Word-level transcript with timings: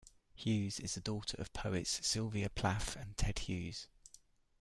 Hughes 0.33 0.79
is 0.79 0.95
the 0.95 0.99
daughter 0.99 1.37
of 1.39 1.53
poets 1.53 1.99
Sylvia 2.07 2.49
Plath 2.49 2.99
and 2.99 3.15
Ted 3.15 3.37
Hughes. 3.37 3.87